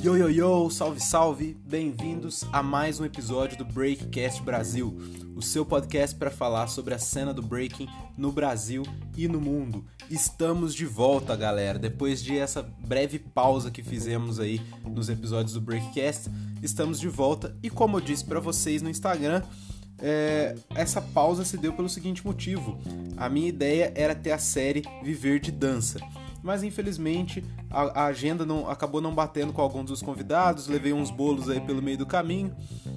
Yo, 0.00 0.16
yo, 0.16 0.30
yo, 0.30 0.70
salve, 0.70 1.00
salve! 1.00 1.56
Bem-vindos 1.66 2.44
a 2.52 2.62
mais 2.62 3.00
um 3.00 3.04
episódio 3.04 3.58
do 3.58 3.64
Breakcast 3.64 4.40
Brasil, 4.42 4.96
o 5.34 5.42
seu 5.42 5.66
podcast 5.66 6.16
para 6.16 6.30
falar 6.30 6.68
sobre 6.68 6.94
a 6.94 6.98
cena 6.98 7.34
do 7.34 7.42
breaking 7.42 7.88
no 8.16 8.30
Brasil 8.30 8.84
e 9.16 9.26
no 9.26 9.40
mundo. 9.40 9.84
Estamos 10.08 10.74
de 10.74 10.86
volta, 10.86 11.34
galera. 11.34 11.78
Depois 11.78 12.22
de 12.22 12.38
essa 12.38 12.62
breve 12.62 13.18
pausa 13.18 13.70
que 13.70 13.82
fizemos 13.82 14.38
aí 14.38 14.62
nos 14.84 15.08
episódios 15.08 15.54
do 15.54 15.60
Breakcast, 15.60 16.30
estamos 16.62 17.00
de 17.00 17.08
volta 17.08 17.56
e 17.62 17.68
como 17.68 17.96
eu 17.96 18.00
disse 18.00 18.24
para 18.24 18.38
vocês 18.38 18.80
no 18.80 18.88
Instagram, 18.88 19.42
é, 20.00 20.54
essa 20.74 21.00
pausa 21.00 21.44
se 21.44 21.56
deu 21.56 21.72
pelo 21.72 21.88
seguinte 21.88 22.24
motivo: 22.24 22.78
a 23.16 23.28
minha 23.28 23.48
ideia 23.48 23.92
era 23.94 24.14
ter 24.14 24.32
a 24.32 24.38
série 24.38 24.82
Viver 25.02 25.40
de 25.40 25.50
Dança 25.50 25.98
mas 26.42 26.62
infelizmente 26.62 27.44
a, 27.70 28.02
a 28.02 28.06
agenda 28.06 28.46
não, 28.46 28.68
acabou 28.68 29.00
não 29.00 29.14
batendo 29.14 29.52
com 29.52 29.60
alguns 29.60 29.86
dos 29.86 30.02
convidados, 30.02 30.66
levei 30.66 30.92
uns 30.92 31.10
bolos 31.10 31.48
aí 31.48 31.60
pelo 31.60 31.82
meio 31.82 31.98
do 31.98 32.06
caminho 32.06 32.54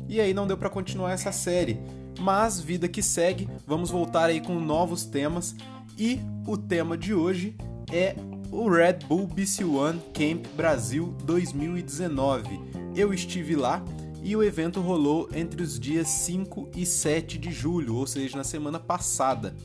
e 0.07 0.19
aí 0.19 0.33
não 0.33 0.47
deu 0.47 0.57
para 0.57 0.69
continuar 0.69 1.11
essa 1.11 1.31
série. 1.31 1.79
Mas 2.19 2.59
vida 2.59 2.87
que 2.87 3.01
segue, 3.01 3.49
vamos 3.65 3.89
voltar 3.89 4.25
aí 4.25 4.41
com 4.41 4.59
novos 4.59 5.05
temas 5.05 5.55
e 5.97 6.19
o 6.45 6.57
tema 6.57 6.97
de 6.97 7.13
hoje 7.13 7.55
é 7.91 8.15
o 8.51 8.69
Red 8.69 8.99
Bull 9.07 9.27
BC 9.27 9.63
One 9.63 9.99
Camp 10.13 10.45
Brasil 10.55 11.15
2019. 11.23 12.59
Eu 12.95 13.13
estive 13.13 13.55
lá 13.55 13.83
e 14.23 14.35
o 14.35 14.43
evento 14.43 14.79
rolou 14.79 15.29
entre 15.33 15.63
os 15.63 15.79
dias 15.79 16.07
5 16.07 16.71
e 16.75 16.85
7 16.85 17.37
de 17.37 17.51
julho, 17.51 17.95
ou 17.95 18.05
seja, 18.05 18.37
na 18.37 18.43
semana 18.43 18.79
passada. 18.79 19.55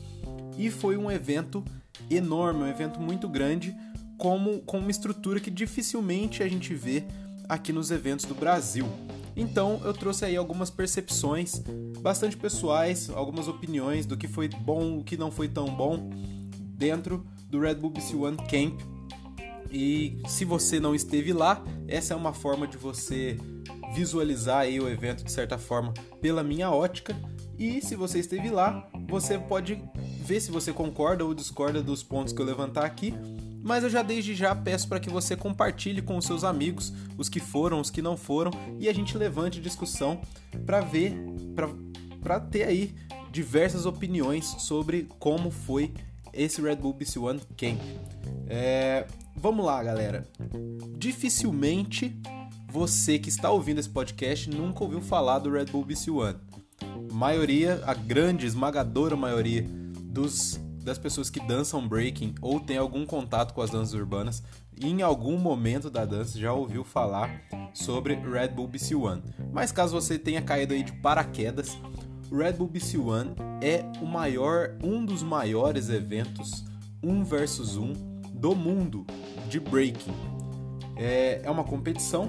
E 0.57 0.71
foi 0.71 0.97
um 0.97 1.11
evento 1.11 1.63
enorme, 2.09 2.63
um 2.63 2.67
evento 2.67 2.99
muito 2.99 3.29
grande, 3.29 3.75
como 4.17 4.59
com 4.61 4.79
uma 4.79 4.89
estrutura 4.89 5.39
que 5.39 5.51
dificilmente 5.51 6.41
a 6.41 6.47
gente 6.47 6.73
vê 6.73 7.03
aqui 7.47 7.71
nos 7.71 7.91
eventos 7.91 8.25
do 8.25 8.33
Brasil. 8.33 8.87
Então 9.35 9.79
eu 9.85 9.93
trouxe 9.93 10.25
aí 10.25 10.35
algumas 10.35 10.71
percepções 10.71 11.61
bastante 12.01 12.35
pessoais, 12.35 13.09
algumas 13.11 13.47
opiniões 13.47 14.07
do 14.07 14.17
que 14.17 14.27
foi 14.27 14.49
bom, 14.49 14.97
o 14.97 15.03
que 15.03 15.15
não 15.15 15.29
foi 15.29 15.47
tão 15.47 15.67
bom 15.67 16.09
dentro 16.75 17.23
do 17.47 17.59
Red 17.59 17.75
Bull 17.75 17.91
BC 17.91 18.15
One 18.15 18.37
Camp. 18.37 18.81
E 19.71 20.19
se 20.27 20.43
você 20.43 20.79
não 20.79 20.95
esteve 20.95 21.33
lá, 21.33 21.63
essa 21.87 22.13
é 22.13 22.17
uma 22.17 22.33
forma 22.33 22.67
de 22.67 22.77
você 22.77 23.37
visualizar 23.93 24.59
aí 24.59 24.79
o 24.79 24.89
evento 24.89 25.23
de 25.23 25.31
certa 25.31 25.57
forma 25.57 25.93
pela 26.21 26.43
minha 26.43 26.71
ótica. 26.71 27.15
E 27.57 27.81
se 27.81 27.95
você 27.95 28.19
esteve 28.19 28.49
lá, 28.49 28.87
você 29.07 29.37
pode 29.37 29.81
ver 30.23 30.39
se 30.39 30.51
você 30.51 30.71
concorda 30.71 31.25
ou 31.25 31.33
discorda 31.33 31.81
dos 31.81 32.03
pontos 32.03 32.33
que 32.33 32.41
eu 32.41 32.45
levantar 32.45 32.85
aqui. 32.85 33.13
Mas 33.63 33.83
eu 33.83 33.89
já 33.89 34.01
desde 34.01 34.35
já 34.35 34.55
peço 34.55 34.87
para 34.87 34.99
que 34.99 35.09
você 35.09 35.35
compartilhe 35.35 36.01
com 36.01 36.17
os 36.17 36.25
seus 36.25 36.43
amigos, 36.43 36.93
os 37.17 37.27
que 37.27 37.39
foram, 37.39 37.81
os 37.81 37.89
que 37.89 38.01
não 38.01 38.15
foram, 38.15 38.51
e 38.79 38.87
a 38.87 38.93
gente 38.93 39.17
levante 39.17 39.59
discussão 39.59 40.21
para 40.65 40.79
ver, 40.79 41.13
para 42.21 42.39
ter 42.39 42.63
aí 42.63 42.95
diversas 43.31 43.85
opiniões 43.85 44.45
sobre 44.59 45.09
como 45.19 45.51
foi 45.51 45.93
esse 46.31 46.61
Red 46.61 46.77
Bull 46.77 46.93
BC 46.93 47.19
One 47.19 47.41
Camp. 47.57 47.79
É, 48.47 49.05
vamos 49.35 49.65
lá, 49.65 49.83
galera. 49.83 50.25
Dificilmente 50.97 52.15
você 52.69 53.17
que 53.17 53.29
está 53.29 53.49
ouvindo 53.49 53.79
esse 53.79 53.89
podcast 53.89 54.49
nunca 54.49 54.83
ouviu 54.83 55.01
falar 55.01 55.39
do 55.39 55.51
Red 55.51 55.65
Bull 55.65 55.85
BC 55.85 56.11
One. 56.11 56.37
Maioria, 57.11 57.81
a 57.85 57.93
grande, 57.93 58.45
esmagadora 58.45 59.15
maioria 59.15 59.65
dos, 60.03 60.59
das 60.83 60.97
pessoas 60.97 61.29
que 61.29 61.39
dançam 61.39 61.87
breaking 61.87 62.35
ou 62.41 62.59
tem 62.59 62.77
algum 62.77 63.05
contato 63.05 63.53
com 63.53 63.61
as 63.61 63.69
danças 63.69 63.93
urbanas, 63.93 64.43
em 64.79 65.01
algum 65.01 65.37
momento 65.37 65.89
da 65.89 66.05
dança 66.05 66.37
já 66.37 66.53
ouviu 66.53 66.83
falar 66.83 67.41
sobre 67.73 68.15
Red 68.15 68.49
Bull 68.49 68.67
BC 68.67 68.95
One. 68.95 69.23
Mas 69.51 69.71
caso 69.71 69.99
você 69.99 70.19
tenha 70.19 70.41
caído 70.41 70.73
aí 70.73 70.83
de 70.83 70.91
paraquedas, 70.91 71.77
o 72.29 72.37
Red 72.37 72.53
Bull 72.53 72.67
BC 72.67 72.97
One 72.97 73.31
é 73.61 73.83
o 74.01 74.05
maior, 74.05 74.77
um 74.83 75.03
dos 75.03 75.23
maiores 75.23 75.89
eventos 75.89 76.63
um 77.01 77.23
versus 77.23 77.77
um 77.77 77.93
do 78.33 78.55
mundo 78.55 79.05
de 79.49 79.59
breaking. 79.59 80.13
É, 80.95 81.41
é 81.43 81.49
uma 81.49 81.63
competição, 81.63 82.27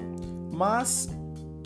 mas 0.58 1.08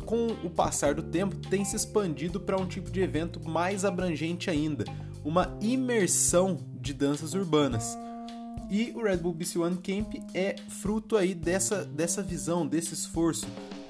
com 0.04 0.26
o 0.44 0.50
passar 0.50 0.94
do 0.94 1.02
tempo 1.02 1.34
tem 1.48 1.64
se 1.64 1.74
expandido 1.74 2.38
para 2.38 2.60
um 2.60 2.66
tipo 2.66 2.90
de 2.90 3.00
evento 3.00 3.40
mais 3.48 3.86
abrangente 3.86 4.50
ainda, 4.50 4.84
uma 5.24 5.56
imersão 5.62 6.58
de 6.78 6.92
danças 6.92 7.32
urbanas. 7.32 7.96
E 8.70 8.92
o 8.94 9.02
Red 9.02 9.16
Bull 9.16 9.32
BC 9.32 9.58
One 9.58 9.78
Camp 9.78 10.14
é 10.34 10.56
fruto 10.68 11.16
aí 11.16 11.34
dessa, 11.34 11.86
dessa 11.86 12.22
visão, 12.22 12.66
desse 12.66 12.92
esforço 12.92 13.46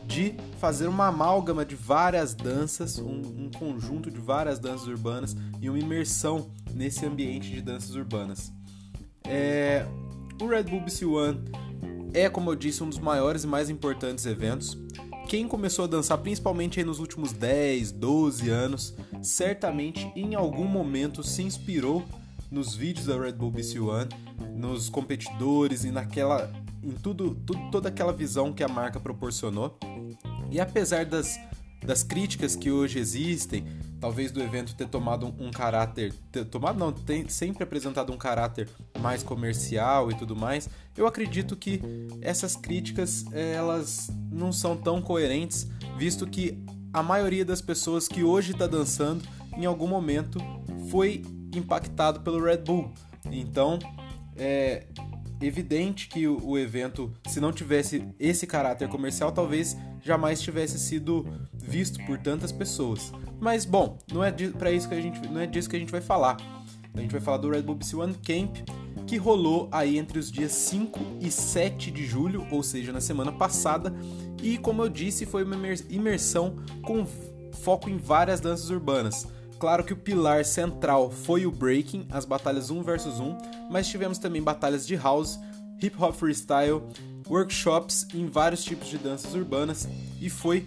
de 0.07 0.35
fazer 0.61 0.87
uma 0.87 1.09
amálgama 1.09 1.65
de 1.65 1.75
várias 1.75 2.33
danças, 2.33 2.99
um, 2.99 3.21
um, 3.21 3.51
conjunto 3.59 4.09
de 4.09 4.19
várias 4.19 4.61
danças 4.61 4.87
urbanas 4.87 5.37
e 5.61 5.69
uma 5.69 5.79
imersão 5.79 6.51
nesse 6.73 7.05
ambiente 7.05 7.51
de 7.51 7.61
danças 7.61 7.97
urbanas. 7.97 8.53
É, 9.25 9.85
o 10.41 10.47
Red 10.47 10.65
Bull 10.65 10.81
BC 10.81 11.05
One 11.05 11.41
é, 12.15 12.29
como 12.29 12.51
eu 12.51 12.57
disse, 12.57 12.83
um 12.83 12.89
dos 12.89 12.99
maiores 12.99 13.45
e 13.45 13.47
mais 13.47 13.71
importantes 13.71 14.27
eventos 14.27 14.79
quem 15.33 15.49
começou 15.49 15.87
a 15.87 15.89
dançar 15.89 16.19
principalmente 16.19 16.85
nos 16.85 16.99
últimos 16.99 17.33
10, 17.33 17.93
12 17.93 18.51
anos, 18.51 18.95
certamente 19.23 20.13
em 20.15 20.35
algum 20.35 20.67
momento 20.67 21.23
se 21.23 21.43
inspirou 21.43 22.05
nos 22.51 22.75
vídeos 22.75 23.07
da 23.07 23.19
Red 23.19 23.33
Bull 23.33 23.51
BC 23.51 23.79
One, 23.79 24.11
nos 24.55 24.91
competidores 24.91 25.85
e 25.85 25.91
naquela 25.91 26.53
em 26.83 26.91
tudo, 26.91 27.35
tudo 27.47 27.71
toda 27.71 27.89
aquela 27.89 28.13
visão 28.13 28.53
que 28.53 28.63
a 28.63 28.69
marca 28.69 29.01
proporcionou. 29.01 29.79
E 30.51 30.61
apesar 30.61 31.07
das 31.07 31.39
das 31.83 32.03
críticas 32.03 32.55
que 32.55 32.71
hoje 32.71 32.99
existem, 32.99 33.65
talvez 34.03 34.33
do 34.33 34.43
evento 34.43 34.75
ter 34.75 34.89
tomado 34.89 35.33
um, 35.39 35.53
caráter, 35.53 36.13
ter, 36.33 36.45
tomado 36.45 36.77
não, 36.77 36.93
tem 36.93 37.29
sempre 37.29 37.63
apresentado 37.63 38.13
um 38.13 38.17
caráter 38.17 38.69
mais 38.99 39.23
comercial 39.23 40.11
e 40.11 40.15
tudo 40.17 40.35
mais, 40.35 40.69
eu 40.97 41.07
acredito 41.07 41.55
que 41.55 41.81
essas 42.21 42.57
críticas 42.57 43.25
elas 43.33 44.11
não 44.29 44.53
são 44.53 44.77
tão 44.77 45.01
coerentes, 45.01 45.69
visto 45.97 46.27
que 46.27 46.59
a 46.93 47.01
maioria 47.01 47.45
das 47.45 47.63
pessoas 47.63 48.09
que 48.09 48.25
hoje 48.25 48.51
está 48.51 48.67
dançando 48.67 49.23
em 49.57 49.67
algum 49.67 49.87
momento 49.87 50.41
foi 50.91 51.23
impactado 51.55 52.23
pelo 52.23 52.43
Red 52.43 52.59
Bull. 52.59 52.93
Então, 53.31 53.79
é 54.37 54.85
evidente 55.41 56.09
que 56.09 56.27
o 56.27 56.59
evento, 56.59 57.13
se 57.29 57.39
não 57.39 57.53
tivesse 57.53 58.05
esse 58.19 58.49
caráter 58.49 58.89
comercial, 58.89 59.31
talvez 59.31 59.77
jamais 60.03 60.41
tivesse 60.41 60.77
sido 60.77 61.25
visto 61.55 62.05
por 62.05 62.19
tantas 62.19 62.51
pessoas. 62.51 63.13
Mas 63.43 63.65
bom, 63.65 63.99
não 64.13 64.23
é 64.23 64.31
para 64.31 64.71
isso 64.71 64.89
que 64.89 64.95
a 64.95 65.01
gente 65.01 65.21
não 65.29 65.41
é 65.41 65.49
disso 65.49 65.69
que 65.69 65.75
a 65.75 65.79
gente 65.79 65.91
vai 65.91 66.01
falar. 66.01 66.37
A 66.95 67.01
gente 67.01 67.11
vai 67.11 67.21
falar 67.21 67.39
do 67.39 67.51
Red 67.51 67.63
Bull 67.63 67.75
BC 67.75 67.97
One 67.97 68.15
Camp, 68.15 68.59
que 69.05 69.17
rolou 69.17 69.69
aí 69.73 69.99
entre 69.99 70.17
os 70.17 70.31
dias 70.31 70.53
5 70.53 71.01
e 71.21 71.29
7 71.29 71.91
de 71.91 72.07
julho, 72.07 72.47
ou 72.53 72.63
seja, 72.63 72.93
na 72.93 73.01
semana 73.01 73.33
passada, 73.33 73.93
e 74.41 74.57
como 74.59 74.85
eu 74.85 74.89
disse, 74.89 75.27
foi 75.27 75.43
uma 75.43 75.57
imersão 75.91 76.55
com 76.83 77.05
foco 77.65 77.91
em 77.91 77.97
várias 77.97 78.41
danças 78.41 78.71
urbanas. 78.71 79.27
Claro 79.59 79.83
que 79.83 79.93
o 79.93 79.97
pilar 79.97 80.45
central 80.45 81.11
foi 81.11 81.45
o 81.45 81.51
breaking, 81.51 82.07
as 82.13 82.25
batalhas 82.25 82.71
1 82.71 82.81
versus 82.85 83.19
1, 83.19 83.37
mas 83.73 83.89
tivemos 83.89 84.19
também 84.19 84.41
batalhas 84.41 84.87
de 84.87 84.95
house, 84.95 85.37
hip 85.83 85.97
hop 86.01 86.15
freestyle, 86.15 86.81
workshops 87.29 88.07
em 88.15 88.27
vários 88.27 88.63
tipos 88.63 88.87
de 88.87 88.99
danças 88.99 89.35
urbanas 89.35 89.89
e 90.21 90.31
foi 90.31 90.65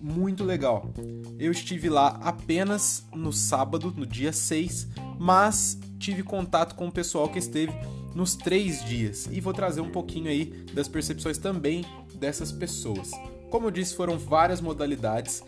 muito 0.00 0.44
legal. 0.44 0.90
Eu 1.38 1.50
estive 1.50 1.88
lá 1.88 2.18
apenas 2.22 3.04
no 3.14 3.32
sábado, 3.32 3.92
no 3.96 4.06
dia 4.06 4.32
6, 4.32 4.88
mas 5.18 5.78
tive 5.98 6.22
contato 6.22 6.74
com 6.74 6.88
o 6.88 6.92
pessoal 6.92 7.28
que 7.28 7.38
esteve 7.38 7.72
nos 8.14 8.34
três 8.34 8.84
dias 8.84 9.28
e 9.30 9.40
vou 9.40 9.52
trazer 9.52 9.80
um 9.80 9.90
pouquinho 9.90 10.28
aí 10.28 10.46
das 10.72 10.88
percepções 10.88 11.38
também 11.38 11.84
dessas 12.14 12.50
pessoas. 12.52 13.10
Como 13.50 13.66
eu 13.66 13.70
disse, 13.70 13.94
foram 13.94 14.18
várias 14.18 14.60
modalidades 14.60 15.42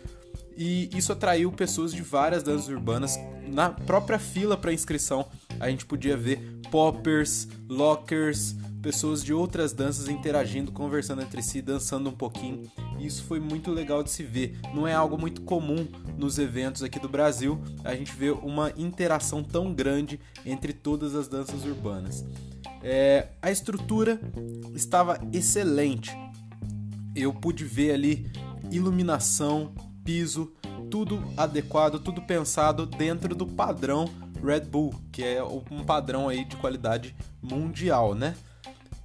e 0.57 0.89
isso 0.95 1.11
atraiu 1.11 1.51
pessoas 1.51 1.93
de 1.93 2.01
várias 2.01 2.43
danças 2.43 2.67
urbanas. 2.69 3.17
Na 3.47 3.69
própria 3.69 4.19
fila 4.19 4.57
para 4.57 4.73
inscrição, 4.73 5.25
a 5.59 5.69
gente 5.69 5.85
podia 5.85 6.15
ver 6.15 6.59
poppers, 6.69 7.47
lockers, 7.69 8.55
pessoas 8.81 9.23
de 9.23 9.33
outras 9.33 9.73
danças 9.73 10.07
interagindo, 10.07 10.71
conversando 10.71 11.21
entre 11.21 11.41
si, 11.41 11.61
dançando 11.61 12.09
um 12.09 12.13
pouquinho. 12.13 12.69
E 13.01 13.07
isso 13.07 13.23
foi 13.23 13.39
muito 13.39 13.71
legal 13.71 14.03
de 14.03 14.11
se 14.11 14.21
ver. 14.21 14.59
Não 14.75 14.87
é 14.87 14.93
algo 14.93 15.17
muito 15.17 15.41
comum 15.41 15.87
nos 16.15 16.37
eventos 16.37 16.83
aqui 16.83 16.99
do 16.99 17.09
Brasil, 17.09 17.59
a 17.83 17.95
gente 17.95 18.11
vê 18.11 18.29
uma 18.29 18.71
interação 18.77 19.43
tão 19.43 19.73
grande 19.73 20.19
entre 20.45 20.71
todas 20.71 21.15
as 21.15 21.27
danças 21.27 21.65
urbanas. 21.65 22.23
É, 22.83 23.29
a 23.41 23.49
estrutura 23.49 24.21
estava 24.75 25.19
excelente. 25.33 26.15
Eu 27.15 27.33
pude 27.33 27.65
ver 27.65 27.93
ali 27.93 28.31
iluminação, 28.71 29.73
piso, 30.03 30.53
tudo 30.91 31.23
adequado, 31.35 31.99
tudo 31.99 32.21
pensado 32.21 32.85
dentro 32.85 33.33
do 33.33 33.47
padrão 33.47 34.05
Red 34.43 34.61
Bull, 34.61 34.93
que 35.11 35.23
é 35.23 35.43
um 35.43 35.83
padrão 35.83 36.29
aí 36.29 36.45
de 36.45 36.55
qualidade 36.55 37.15
mundial, 37.41 38.13
né? 38.13 38.35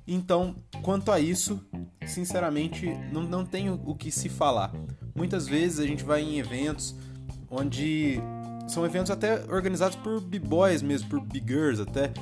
Então, 0.06 0.54
quanto 0.82 1.10
a 1.10 1.18
isso, 1.18 1.60
sinceramente, 2.06 2.86
não, 3.12 3.22
não 3.22 3.44
tenho 3.44 3.80
o 3.84 3.94
que 3.94 4.10
se 4.10 4.28
falar. 4.28 4.72
Muitas 5.14 5.48
vezes 5.48 5.80
a 5.80 5.86
gente 5.86 6.04
vai 6.04 6.22
em 6.22 6.38
eventos 6.38 6.94
onde 7.50 8.20
são 8.68 8.84
eventos 8.84 9.10
até 9.10 9.44
organizados 9.52 9.96
por 9.96 10.20
b-boys 10.20 10.82
mesmo, 10.82 11.08
por 11.08 11.20
b-girls 11.20 11.80
até, 11.80 12.12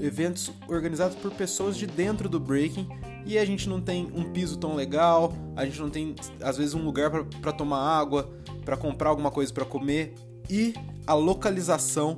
eventos 0.00 0.50
organizados 0.68 1.16
por 1.16 1.30
pessoas 1.32 1.76
de 1.76 1.86
dentro 1.86 2.28
do 2.28 2.40
breaking 2.40 2.88
e 3.24 3.38
a 3.38 3.44
gente 3.44 3.68
não 3.68 3.80
tem 3.80 4.10
um 4.14 4.32
piso 4.32 4.56
tão 4.58 4.74
legal, 4.74 5.32
a 5.56 5.64
gente 5.64 5.80
não 5.80 5.90
tem 5.90 6.14
às 6.40 6.56
vezes 6.56 6.74
um 6.74 6.84
lugar 6.84 7.10
para 7.40 7.52
tomar 7.52 7.78
água, 7.78 8.30
para 8.64 8.76
comprar 8.76 9.10
alguma 9.10 9.30
coisa 9.30 9.52
para 9.52 9.64
comer 9.64 10.14
e 10.50 10.74
a 11.06 11.14
localização, 11.14 12.16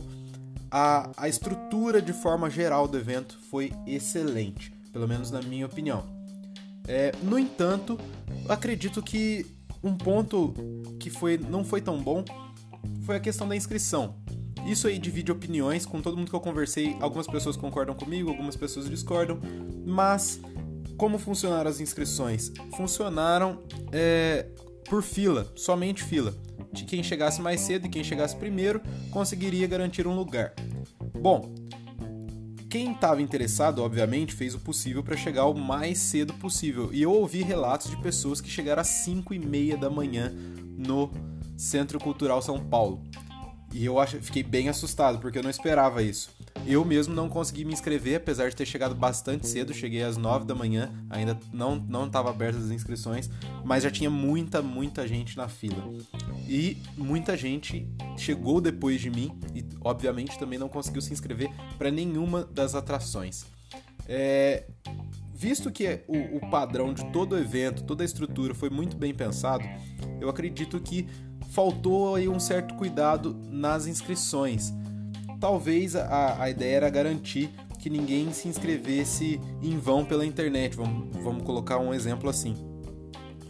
a, 0.70 1.10
a 1.16 1.28
estrutura 1.28 2.00
de 2.00 2.12
forma 2.12 2.50
geral 2.50 2.88
do 2.88 2.98
evento 2.98 3.38
foi 3.50 3.72
excelente, 3.86 4.72
pelo 4.94 5.08
menos 5.08 5.32
na 5.32 5.42
minha 5.42 5.66
opinião. 5.66 6.04
É, 6.86 7.12
no 7.20 7.36
entanto, 7.36 7.98
acredito 8.48 9.02
que 9.02 9.44
um 9.82 9.96
ponto 9.96 10.54
que 11.00 11.10
foi, 11.10 11.36
não 11.36 11.64
foi 11.64 11.80
tão 11.80 12.00
bom 12.00 12.24
foi 13.02 13.16
a 13.16 13.20
questão 13.20 13.48
da 13.48 13.56
inscrição. 13.56 14.14
Isso 14.64 14.86
aí 14.86 14.98
divide 14.98 15.32
opiniões 15.32 15.84
com 15.84 16.00
todo 16.00 16.16
mundo 16.16 16.30
que 16.30 16.36
eu 16.36 16.40
conversei. 16.40 16.96
Algumas 17.00 17.26
pessoas 17.26 17.56
concordam 17.56 17.94
comigo, 17.94 18.30
algumas 18.30 18.56
pessoas 18.56 18.88
discordam, 18.88 19.40
mas 19.84 20.40
como 20.96 21.18
funcionaram 21.18 21.68
as 21.68 21.80
inscrições? 21.80 22.52
Funcionaram 22.76 23.62
é, 23.92 24.46
por 24.88 25.02
fila, 25.02 25.52
somente 25.56 26.04
fila. 26.04 26.32
De 26.72 26.84
quem 26.84 27.02
chegasse 27.02 27.40
mais 27.42 27.60
cedo 27.60 27.86
e 27.86 27.90
quem 27.90 28.04
chegasse 28.04 28.36
primeiro 28.36 28.80
conseguiria 29.10 29.66
garantir 29.66 30.06
um 30.06 30.14
lugar. 30.14 30.54
Bom, 31.20 31.52
quem 32.74 32.90
estava 32.90 33.22
interessado, 33.22 33.84
obviamente, 33.84 34.34
fez 34.34 34.52
o 34.52 34.58
possível 34.58 35.00
para 35.00 35.16
chegar 35.16 35.46
o 35.46 35.54
mais 35.54 35.96
cedo 35.96 36.34
possível. 36.34 36.90
E 36.92 37.02
eu 37.02 37.12
ouvi 37.12 37.40
relatos 37.40 37.88
de 37.88 37.96
pessoas 37.98 38.40
que 38.40 38.50
chegaram 38.50 38.80
às 38.80 38.88
5 38.88 39.32
e 39.32 39.38
meia 39.38 39.76
da 39.76 39.88
manhã 39.88 40.34
no 40.76 41.08
Centro 41.56 42.00
Cultural 42.00 42.42
São 42.42 42.58
Paulo. 42.58 43.00
E 43.72 43.84
eu 43.84 43.94
fiquei 44.20 44.42
bem 44.42 44.68
assustado, 44.68 45.20
porque 45.20 45.38
eu 45.38 45.42
não 45.44 45.50
esperava 45.50 46.02
isso. 46.02 46.30
Eu 46.66 46.84
mesmo 46.84 47.14
não 47.14 47.28
consegui 47.28 47.64
me 47.64 47.72
inscrever, 47.72 48.16
apesar 48.16 48.48
de 48.48 48.56
ter 48.56 48.66
chegado 48.66 48.94
bastante 48.94 49.46
cedo, 49.46 49.72
cheguei 49.72 50.02
às 50.02 50.16
9 50.16 50.44
da 50.44 50.54
manhã, 50.54 50.90
ainda 51.10 51.38
não 51.52 51.76
não 51.76 52.06
estava 52.06 52.30
abertas 52.30 52.64
as 52.64 52.70
inscrições, 52.70 53.30
mas 53.64 53.82
já 53.82 53.90
tinha 53.90 54.10
muita, 54.10 54.62
muita 54.62 55.06
gente 55.06 55.36
na 55.36 55.46
fila. 55.48 55.92
E 56.48 56.78
muita 56.96 57.36
gente 57.36 57.88
chegou 58.16 58.60
depois 58.60 59.00
de 59.00 59.10
mim 59.10 59.38
e, 59.54 59.63
obviamente, 59.84 60.38
também 60.38 60.58
não 60.58 60.68
conseguiu 60.68 61.02
se 61.02 61.12
inscrever 61.12 61.50
para 61.78 61.90
nenhuma 61.90 62.44
das 62.44 62.74
atrações. 62.74 63.44
É, 64.08 64.64
visto 65.32 65.70
que 65.70 66.00
o, 66.08 66.38
o 66.38 66.50
padrão 66.50 66.92
de 66.92 67.04
todo 67.12 67.34
o 67.34 67.38
evento, 67.38 67.84
toda 67.84 68.02
a 68.02 68.06
estrutura 68.06 68.54
foi 68.54 68.70
muito 68.70 68.96
bem 68.96 69.14
pensado, 69.14 69.64
eu 70.20 70.28
acredito 70.28 70.80
que 70.80 71.06
faltou 71.50 72.16
aí 72.16 72.28
um 72.28 72.40
certo 72.40 72.74
cuidado 72.74 73.34
nas 73.50 73.86
inscrições. 73.86 74.72
Talvez 75.38 75.94
a, 75.94 76.42
a 76.42 76.50
ideia 76.50 76.76
era 76.76 76.90
garantir 76.90 77.50
que 77.78 77.90
ninguém 77.90 78.32
se 78.32 78.48
inscrevesse 78.48 79.38
em 79.62 79.78
vão 79.78 80.04
pela 80.04 80.24
internet, 80.24 80.74
vamos, 80.74 81.14
vamos 81.22 81.42
colocar 81.42 81.78
um 81.78 81.92
exemplo 81.92 82.30
assim. 82.30 82.56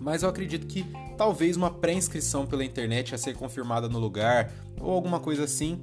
Mas 0.00 0.22
eu 0.22 0.28
acredito 0.28 0.66
que 0.66 0.84
talvez 1.16 1.56
uma 1.56 1.70
pré-inscrição 1.70 2.44
pela 2.44 2.64
internet 2.64 3.14
a 3.14 3.18
ser 3.18 3.36
confirmada 3.36 3.88
no 3.88 3.98
lugar 3.98 4.52
ou 4.80 4.90
alguma 4.90 5.20
coisa 5.20 5.44
assim 5.44 5.80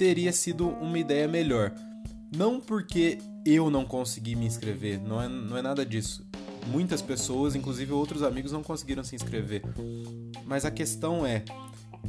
teria 0.00 0.32
sido 0.32 0.66
uma 0.66 0.98
ideia 0.98 1.28
melhor. 1.28 1.74
Não 2.34 2.58
porque 2.58 3.18
eu 3.44 3.68
não 3.68 3.84
consegui 3.84 4.34
me 4.34 4.46
inscrever, 4.46 4.98
não 4.98 5.20
é, 5.20 5.28
não 5.28 5.58
é 5.58 5.60
nada 5.60 5.84
disso. 5.84 6.26
Muitas 6.68 7.02
pessoas, 7.02 7.54
inclusive 7.54 7.92
outros 7.92 8.22
amigos, 8.22 8.50
não 8.50 8.62
conseguiram 8.62 9.04
se 9.04 9.14
inscrever. 9.14 9.62
Mas 10.46 10.64
a 10.64 10.70
questão 10.70 11.26
é: 11.26 11.44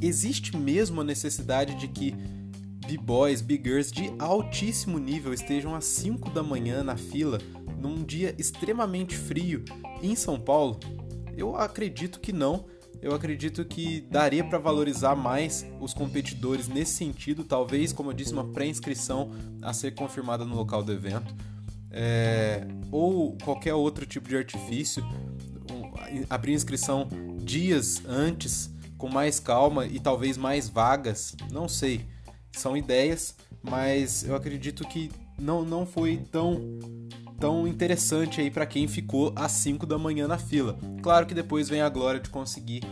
existe 0.02 0.56
mesmo 0.56 1.02
a 1.02 1.04
necessidade 1.04 1.76
de 1.76 1.90
que 1.90 2.16
b-boys, 2.88 3.42
b-girls 3.42 3.92
de 3.92 4.14
altíssimo 4.20 4.98
nível 4.98 5.34
estejam 5.34 5.76
às 5.76 5.84
5 5.84 6.30
da 6.30 6.42
manhã 6.42 6.86
na 6.86 6.96
fila 6.96 7.40
num 7.78 8.06
dia 8.06 8.34
extremamente 8.38 9.18
frio 9.18 9.66
em 10.02 10.16
São 10.16 10.40
Paulo? 10.40 10.80
Eu 11.36 11.58
acredito 11.58 12.22
que 12.22 12.32
não. 12.32 12.64
Eu 13.02 13.16
acredito 13.16 13.66
que 13.66 14.02
daria 14.02 14.44
para 14.44 14.60
valorizar 14.60 15.16
mais 15.16 15.66
os 15.80 15.94
competidores 15.94 16.68
nesse 16.68 16.94
sentido, 16.94 17.44
talvez, 17.44 17.92
como 17.92 18.12
eu 18.12 18.14
disse, 18.14 18.32
uma 18.32 18.46
pré-inscrição 18.46 19.32
a 19.62 19.74
ser 19.74 19.96
confirmada 19.96 20.46
no 20.46 20.56
local 20.56 20.84
do 20.84 20.92
evento 20.92 21.34
é, 21.92 22.66
ou 22.92 23.38
qualquer 23.44 23.74
outro 23.74 24.06
tipo 24.06 24.30
de 24.30 24.38
artifício, 24.38 25.04
abrir 26.30 26.54
inscrição 26.54 27.08
dias 27.44 28.02
antes, 28.08 28.70
com 28.98 29.10
mais 29.10 29.40
calma 29.40 29.86
e 29.86 30.00
talvez 30.00 30.38
mais 30.38 30.70
vagas, 30.70 31.36
não 31.52 31.68
sei. 31.68 32.06
São 32.54 32.76
ideias, 32.78 33.36
mas 33.62 34.24
eu 34.24 34.36
acredito 34.36 34.88
que 34.88 35.12
não, 35.40 35.64
não 35.64 35.86
foi 35.86 36.18
tão 36.32 36.80
tão 37.42 37.68
interessante 37.68 38.40
aí 38.40 38.50
para 38.50 38.66
quem 38.66 38.88
ficou 38.88 39.34
às 39.36 39.52
5 39.52 39.86
da 39.86 39.98
manhã 39.98 40.28
na 40.28 40.38
fila. 40.38 40.78
Claro 41.02 41.26
que 41.26 41.34
depois 41.34 41.68
vem 41.68 41.82
a 41.82 41.90
glória 41.90 42.22
de 42.22 42.30
conseguir 42.30 42.84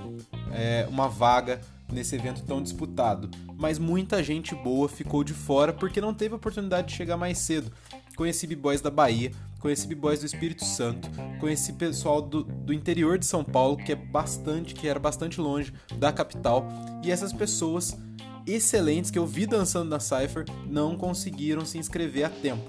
é, 0.52 0.86
uma 0.90 1.08
vaga 1.08 1.62
nesse 1.90 2.16
evento 2.16 2.44
tão 2.44 2.62
disputado, 2.62 3.30
mas 3.58 3.80
muita 3.80 4.22
gente 4.22 4.54
boa 4.54 4.90
ficou 4.90 5.24
de 5.24 5.34
fora 5.34 5.72
porque 5.72 6.02
não 6.02 6.14
teve 6.14 6.36
oportunidade 6.36 6.90
de 6.90 6.94
chegar 6.94 7.18
mais 7.18 7.38
cedo 7.38 7.72
conheci 8.20 8.46
b-boys 8.46 8.82
da 8.82 8.92
Bahia, 8.92 9.32
conheci 9.62 9.88
b-boys 9.88 10.20
do 10.20 10.26
Espírito 10.26 10.66
Santo, 10.66 11.10
conheci 11.40 11.72
pessoal 11.72 12.22
do, 12.22 12.44
do 12.44 12.74
interior 12.74 13.18
de 13.18 13.26
São 13.26 13.46
Paulo, 13.46 13.78
que 13.78 13.94
é 13.94 13.96
bastante, 13.96 14.74
que 14.74 14.90
era 14.90 15.00
bastante 15.00 15.40
longe 15.40 15.74
da 15.96 16.12
capital, 16.12 16.68
e 17.02 17.14
essas 17.14 17.32
pessoas 17.32 17.98
excelentes 18.46 19.10
que 19.10 19.18
eu 19.18 19.26
vi 19.26 19.46
dançando 19.46 19.90
na 19.90 20.02
Cypher 20.02 20.44
não 20.68 20.98
conseguiram 20.98 21.66
se 21.66 21.78
inscrever 21.78 22.26
a 22.26 22.30
tempo. 22.30 22.62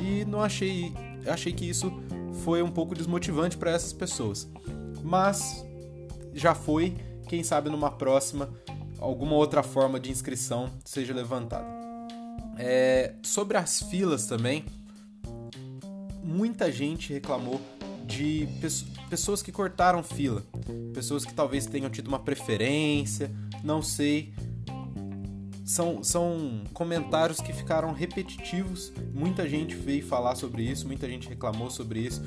E 0.00 0.24
não 0.24 0.40
achei, 0.40 0.94
achei 1.28 1.52
que 1.52 1.68
isso 1.68 1.92
foi 2.44 2.62
um 2.62 2.70
pouco 2.70 2.94
desmotivante 2.94 3.56
para 3.56 3.70
essas 3.70 3.92
pessoas. 3.92 4.48
Mas 5.02 5.64
já 6.34 6.54
foi, 6.54 6.96
quem 7.28 7.42
sabe 7.42 7.70
numa 7.70 7.90
próxima 7.90 8.50
alguma 8.98 9.34
outra 9.34 9.62
forma 9.62 10.00
de 10.00 10.10
inscrição 10.10 10.70
seja 10.84 11.14
levantada. 11.14 11.66
É, 12.58 13.14
sobre 13.22 13.56
as 13.56 13.82
filas 13.82 14.26
também, 14.26 14.64
muita 16.22 16.72
gente 16.72 17.12
reclamou 17.12 17.60
de 18.06 18.48
pessoas 19.10 19.42
que 19.42 19.52
cortaram 19.52 20.02
fila, 20.02 20.42
pessoas 20.94 21.24
que 21.24 21.34
talvez 21.34 21.66
tenham 21.66 21.90
tido 21.90 22.08
uma 22.08 22.18
preferência, 22.18 23.30
não 23.62 23.82
sei. 23.82 24.32
São, 25.66 26.02
são 26.04 26.62
comentários 26.72 27.40
que 27.40 27.52
ficaram 27.52 27.92
repetitivos. 27.92 28.92
Muita 29.12 29.48
gente 29.48 29.74
veio 29.74 30.06
falar 30.06 30.36
sobre 30.36 30.62
isso, 30.62 30.86
muita 30.86 31.08
gente 31.08 31.28
reclamou 31.28 31.70
sobre 31.70 31.98
isso. 31.98 32.22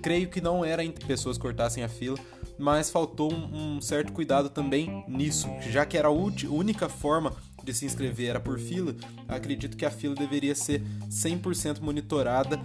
Creio 0.00 0.28
que 0.28 0.40
não 0.40 0.64
era 0.64 0.84
entre 0.84 1.04
pessoas 1.04 1.36
cortassem 1.36 1.82
a 1.82 1.88
fila, 1.88 2.16
mas 2.56 2.88
faltou 2.88 3.32
um, 3.32 3.76
um 3.76 3.80
certo 3.80 4.12
cuidado 4.12 4.48
também 4.48 5.04
nisso, 5.08 5.48
já 5.68 5.84
que 5.84 5.98
era 5.98 6.06
a 6.06 6.12
única 6.12 6.88
forma 6.88 7.34
de 7.64 7.74
se 7.74 7.84
inscrever 7.84 8.28
era 8.28 8.40
por 8.40 8.56
fila, 8.60 8.94
acredito 9.26 9.76
que 9.76 9.84
a 9.84 9.90
fila 9.90 10.14
deveria 10.14 10.54
ser 10.54 10.80
100% 11.10 11.80
monitorada 11.80 12.60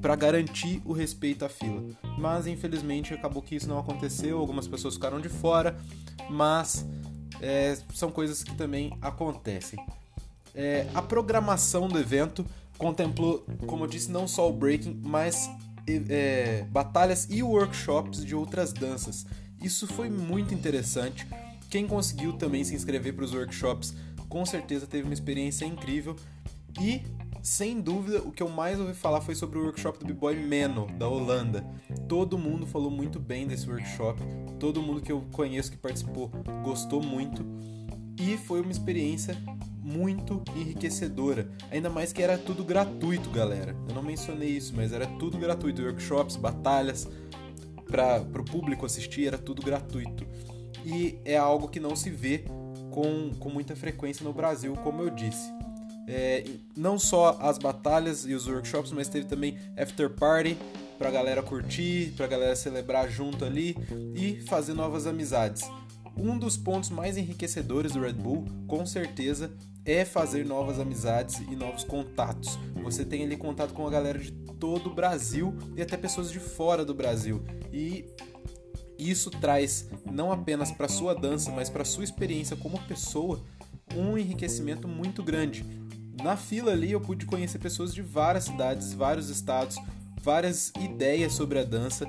para 0.00 0.14
garantir 0.14 0.80
o 0.84 0.92
respeito 0.92 1.44
à 1.44 1.48
fila. 1.48 1.82
Mas 2.16 2.46
infelizmente 2.46 3.12
acabou 3.12 3.42
que 3.42 3.56
isso 3.56 3.68
não 3.68 3.78
aconteceu, 3.78 4.38
algumas 4.38 4.68
pessoas 4.68 4.94
ficaram 4.94 5.20
de 5.20 5.28
fora, 5.28 5.76
mas 6.30 6.86
é, 7.40 7.76
são 7.94 8.10
coisas 8.10 8.42
que 8.42 8.54
também 8.54 8.96
acontecem. 9.00 9.78
É, 10.54 10.86
a 10.94 11.02
programação 11.02 11.88
do 11.88 11.98
evento 11.98 12.46
contemplou, 12.78 13.44
como 13.66 13.84
eu 13.84 13.88
disse, 13.88 14.10
não 14.10 14.26
só 14.28 14.48
o 14.48 14.52
breaking, 14.52 15.00
mas 15.02 15.50
é, 16.08 16.64
batalhas 16.70 17.26
e 17.30 17.42
workshops 17.42 18.24
de 18.24 18.34
outras 18.34 18.72
danças. 18.72 19.26
Isso 19.62 19.86
foi 19.86 20.10
muito 20.10 20.54
interessante. 20.54 21.26
Quem 21.70 21.86
conseguiu 21.86 22.34
também 22.34 22.62
se 22.62 22.74
inscrever 22.74 23.14
para 23.14 23.24
os 23.24 23.32
workshops, 23.32 23.94
com 24.28 24.44
certeza 24.44 24.86
teve 24.86 25.04
uma 25.04 25.14
experiência 25.14 25.64
incrível. 25.64 26.16
E 26.80 27.02
sem 27.44 27.78
dúvida, 27.78 28.22
o 28.22 28.32
que 28.32 28.42
eu 28.42 28.48
mais 28.48 28.80
ouvi 28.80 28.94
falar 28.94 29.20
foi 29.20 29.34
sobre 29.34 29.58
o 29.58 29.64
workshop 29.64 29.98
do 29.98 30.06
B-Boy 30.06 30.34
Meno, 30.34 30.86
da 30.98 31.06
Holanda. 31.06 31.62
Todo 32.08 32.38
mundo 32.38 32.66
falou 32.66 32.90
muito 32.90 33.20
bem 33.20 33.46
desse 33.46 33.68
workshop, 33.68 34.18
todo 34.58 34.82
mundo 34.82 35.02
que 35.02 35.12
eu 35.12 35.22
conheço 35.30 35.70
que 35.70 35.76
participou 35.76 36.30
gostou 36.62 37.02
muito. 37.02 37.44
E 38.18 38.38
foi 38.38 38.62
uma 38.62 38.70
experiência 38.70 39.36
muito 39.82 40.42
enriquecedora. 40.56 41.46
Ainda 41.70 41.90
mais 41.90 42.14
que 42.14 42.22
era 42.22 42.38
tudo 42.38 42.64
gratuito, 42.64 43.28
galera. 43.28 43.76
Eu 43.90 43.94
não 43.94 44.02
mencionei 44.02 44.48
isso, 44.48 44.72
mas 44.74 44.94
era 44.94 45.06
tudo 45.06 45.36
gratuito. 45.36 45.82
Workshops, 45.82 46.36
batalhas, 46.36 47.06
para 47.86 48.40
o 48.40 48.44
público 48.44 48.86
assistir, 48.86 49.26
era 49.26 49.36
tudo 49.36 49.60
gratuito. 49.60 50.26
E 50.82 51.18
é 51.26 51.36
algo 51.36 51.68
que 51.68 51.78
não 51.78 51.94
se 51.94 52.08
vê 52.08 52.44
com, 52.90 53.32
com 53.38 53.50
muita 53.50 53.76
frequência 53.76 54.24
no 54.24 54.32
Brasil, 54.32 54.72
como 54.82 55.02
eu 55.02 55.10
disse. 55.10 55.52
É, 56.06 56.44
não 56.76 56.98
só 56.98 57.38
as 57.40 57.58
batalhas 57.58 58.26
e 58.26 58.34
os 58.34 58.46
workshops, 58.46 58.92
mas 58.92 59.08
teve 59.08 59.26
também 59.26 59.58
after 59.76 60.10
party 60.10 60.56
pra 60.98 61.10
galera 61.10 61.42
curtir, 61.42 62.12
pra 62.16 62.26
galera 62.26 62.54
celebrar 62.54 63.10
junto 63.10 63.44
ali 63.44 63.76
e 64.14 64.40
fazer 64.42 64.74
novas 64.74 65.06
amizades. 65.06 65.62
Um 66.16 66.38
dos 66.38 66.56
pontos 66.56 66.90
mais 66.90 67.16
enriquecedores 67.16 67.92
do 67.92 68.00
Red 68.00 68.12
Bull, 68.12 68.44
com 68.68 68.86
certeza, 68.86 69.52
é 69.84 70.04
fazer 70.04 70.44
novas 70.44 70.78
amizades 70.78 71.40
e 71.50 71.56
novos 71.56 71.84
contatos. 71.84 72.58
Você 72.82 73.04
tem 73.04 73.24
ali 73.24 73.36
contato 73.36 73.74
com 73.74 73.86
a 73.86 73.90
galera 73.90 74.18
de 74.18 74.30
todo 74.32 74.90
o 74.90 74.94
Brasil 74.94 75.54
e 75.76 75.82
até 75.82 75.96
pessoas 75.96 76.30
de 76.30 76.38
fora 76.38 76.84
do 76.84 76.94
Brasil. 76.94 77.42
E 77.72 78.06
isso 78.98 79.30
traz 79.30 79.88
não 80.10 80.30
apenas 80.30 80.70
para 80.70 80.88
sua 80.88 81.14
dança, 81.14 81.50
mas 81.50 81.68
para 81.68 81.84
sua 81.84 82.04
experiência 82.04 82.56
como 82.56 82.78
pessoa 82.82 83.42
um 83.96 84.16
enriquecimento 84.16 84.88
muito 84.88 85.22
grande. 85.22 85.64
Na 86.22 86.36
fila 86.36 86.72
ali 86.72 86.92
eu 86.92 87.00
pude 87.00 87.26
conhecer 87.26 87.58
pessoas 87.58 87.94
de 87.94 88.02
várias 88.02 88.44
cidades, 88.44 88.92
vários 88.92 89.28
estados, 89.28 89.76
várias 90.22 90.72
ideias 90.80 91.32
sobre 91.32 91.58
a 91.58 91.64
dança 91.64 92.06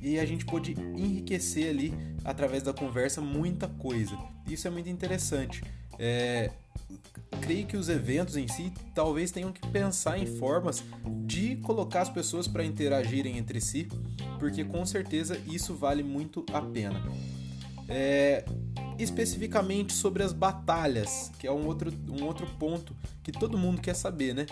e 0.00 0.18
a 0.18 0.24
gente 0.24 0.44
pôde 0.44 0.72
enriquecer 0.96 1.68
ali 1.68 1.92
através 2.24 2.62
da 2.62 2.72
conversa 2.72 3.20
muita 3.20 3.68
coisa. 3.68 4.16
Isso 4.48 4.66
é 4.66 4.70
muito 4.70 4.88
interessante. 4.88 5.62
É, 5.98 6.50
creio 7.42 7.66
que 7.66 7.76
os 7.76 7.88
eventos 7.88 8.36
em 8.36 8.46
si 8.46 8.72
talvez 8.94 9.30
tenham 9.30 9.52
que 9.52 9.66
pensar 9.68 10.18
em 10.18 10.26
formas 10.26 10.82
de 11.26 11.56
colocar 11.56 12.02
as 12.02 12.08
pessoas 12.08 12.46
para 12.46 12.64
interagirem 12.64 13.36
entre 13.36 13.60
si, 13.60 13.88
porque 14.38 14.64
com 14.64 14.86
certeza 14.86 15.38
isso 15.46 15.74
vale 15.74 16.02
muito 16.02 16.44
a 16.52 16.62
pena. 16.62 17.02
É, 17.88 18.44
especificamente 18.98 19.92
sobre 19.92 20.22
as 20.22 20.32
batalhas, 20.32 21.30
que 21.38 21.46
é 21.46 21.52
um 21.52 21.66
outro, 21.66 21.92
um 22.10 22.24
outro 22.24 22.46
ponto 22.58 22.94
que 23.22 23.30
todo 23.30 23.56
mundo 23.56 23.80
quer 23.80 23.94
saber, 23.94 24.34
né? 24.34 24.46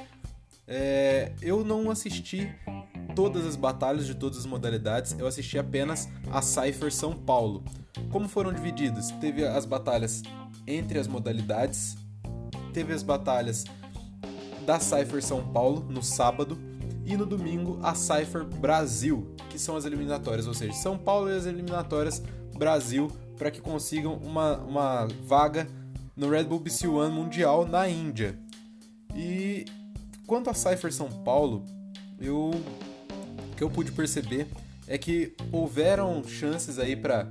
É, 0.68 1.32
eu 1.40 1.64
não 1.64 1.90
assisti 1.90 2.52
todas 3.14 3.46
as 3.46 3.56
batalhas 3.56 4.06
de 4.06 4.14
todas 4.14 4.38
as 4.38 4.46
modalidades, 4.46 5.14
eu 5.18 5.26
assisti 5.26 5.58
apenas 5.58 6.08
a 6.30 6.42
Cypher 6.42 6.92
São 6.92 7.12
Paulo. 7.12 7.64
Como 8.10 8.28
foram 8.28 8.52
divididas? 8.52 9.10
Teve 9.20 9.44
as 9.44 9.64
batalhas 9.64 10.22
entre 10.66 10.98
as 10.98 11.06
modalidades, 11.06 11.96
teve 12.72 12.92
as 12.92 13.02
batalhas 13.02 13.64
da 14.66 14.80
Cypher 14.80 15.22
São 15.22 15.46
Paulo 15.52 15.86
no 15.88 16.02
sábado 16.02 16.58
e 17.04 17.16
no 17.16 17.24
domingo 17.24 17.78
a 17.82 17.94
Cypher 17.94 18.44
Brasil, 18.44 19.34
que 19.48 19.58
são 19.58 19.76
as 19.76 19.84
eliminatórias, 19.84 20.48
ou 20.48 20.54
seja, 20.54 20.72
São 20.72 20.98
Paulo 20.98 21.30
e 21.30 21.36
as 21.36 21.46
eliminatórias 21.46 22.20
Brasil 22.58 23.08
para 23.36 23.50
que 23.50 23.60
consigam 23.60 24.14
uma, 24.14 24.58
uma 24.58 25.08
vaga 25.24 25.66
no 26.16 26.28
Red 26.28 26.44
Bull 26.44 26.60
BC 26.60 26.86
One 26.88 27.14
Mundial 27.14 27.66
na 27.66 27.88
Índia. 27.88 28.38
E 29.14 29.64
quanto 30.26 30.50
a 30.50 30.54
Cypher 30.54 30.92
São 30.92 31.08
Paulo, 31.08 31.64
eu 32.18 32.50
que 33.56 33.64
eu 33.64 33.70
pude 33.70 33.90
perceber 33.90 34.46
é 34.86 34.98
que 34.98 35.34
houveram 35.50 36.22
chances 36.24 36.78
aí 36.78 36.94
para 36.94 37.26